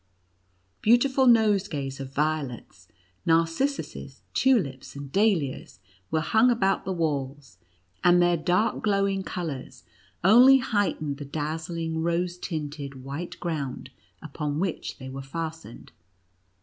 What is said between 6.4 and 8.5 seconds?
about the walls, and their